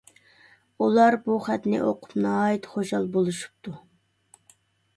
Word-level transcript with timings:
ئۇلار 0.85 1.17
بۇ 1.27 1.35
خەتنى 1.49 1.83
ئوقۇپ 1.89 2.17
ناھايىتى 2.25 2.73
خۇشال 2.73 3.07
بولۇشۇپتۇ. 3.19 3.77